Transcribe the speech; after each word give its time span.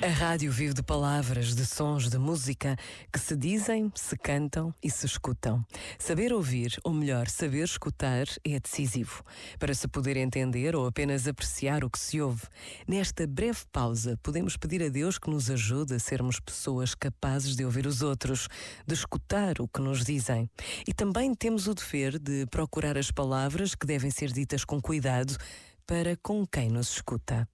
A 0.00 0.06
rádio 0.06 0.52
vive 0.52 0.74
de 0.74 0.82
palavras, 0.82 1.56
de 1.56 1.66
sons, 1.66 2.08
de 2.08 2.18
música 2.18 2.76
que 3.12 3.18
se 3.18 3.34
dizem, 3.34 3.90
se 3.96 4.16
cantam 4.16 4.72
e 4.80 4.88
se 4.88 5.04
escutam. 5.06 5.66
Saber 5.98 6.32
ouvir, 6.32 6.78
ou 6.84 6.94
melhor, 6.94 7.26
saber 7.26 7.64
escutar, 7.64 8.26
é 8.44 8.60
decisivo 8.60 9.24
para 9.58 9.74
se 9.74 9.88
poder 9.88 10.16
entender 10.16 10.76
ou 10.76 10.86
apenas 10.86 11.26
apreciar 11.26 11.82
o 11.82 11.90
que 11.90 11.98
se 11.98 12.20
ouve. 12.20 12.44
Nesta 12.86 13.26
breve 13.26 13.58
pausa, 13.72 14.16
podemos 14.22 14.56
pedir 14.56 14.84
a 14.84 14.88
Deus 14.88 15.18
que 15.18 15.30
nos 15.30 15.50
ajude 15.50 15.94
a 15.94 15.98
sermos 15.98 16.38
pessoas 16.38 16.94
capazes 16.94 17.56
de 17.56 17.64
ouvir 17.64 17.84
os 17.84 18.00
outros, 18.00 18.46
de 18.86 18.94
escutar 18.94 19.60
o 19.60 19.66
que 19.66 19.80
nos 19.80 20.04
dizem. 20.04 20.48
E 20.86 20.94
também 20.94 21.34
temos 21.34 21.66
o 21.66 21.74
dever 21.74 22.20
de 22.20 22.46
procurar 22.46 22.96
as 22.96 23.10
palavras 23.10 23.74
que 23.74 23.86
devem 23.86 24.12
ser 24.12 24.30
ditas 24.30 24.64
com 24.64 24.80
cuidado 24.80 25.36
para 25.84 26.16
com 26.22 26.46
quem 26.46 26.68
nos 26.68 26.92
escuta. 26.92 27.48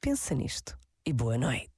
Pensa 0.00 0.32
nisto 0.32 0.78
e 1.04 1.12
boa 1.12 1.38
noite. 1.38 1.77